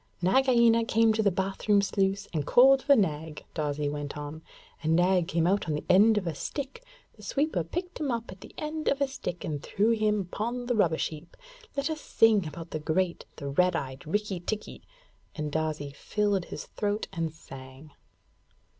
'Nagaina 0.19 0.83
came 0.83 1.13
to 1.13 1.21
the 1.21 1.29
bath 1.29 1.69
room 1.69 1.79
sluice 1.79 2.27
and 2.33 2.47
called 2.47 2.81
for 2.81 2.95
Nag,' 2.95 3.45
Darzee 3.53 3.87
went 3.87 4.17
on; 4.17 4.41
'and 4.81 4.95
Nag 4.95 5.27
came 5.27 5.45
out 5.45 5.67
on 5.67 5.75
the 5.75 5.83
end 5.89 6.17
of 6.17 6.25
a 6.25 6.33
stick 6.33 6.83
the 7.15 7.21
sweeper 7.21 7.63
picked 7.63 7.99
him 7.99 8.09
up 8.09 8.31
on 8.31 8.37
the 8.41 8.51
end 8.57 8.87
of 8.87 8.99
a 8.99 9.07
stick 9.07 9.45
and 9.45 9.61
threw 9.61 9.91
him 9.91 10.21
upon 10.21 10.65
the 10.65 10.73
rubbish 10.73 11.09
heap. 11.09 11.37
Let 11.77 11.87
us 11.91 12.01
sing 12.01 12.47
about 12.47 12.71
the 12.71 12.79
great, 12.79 13.25
the 13.35 13.49
red 13.49 13.75
eyed 13.75 14.07
Rikki 14.07 14.39
tikki!' 14.39 14.81
and 15.35 15.51
Darzee 15.51 15.91
filled 15.93 16.45
his 16.45 16.65
throat 16.65 17.07
and 17.13 17.31
sang. 17.31 17.91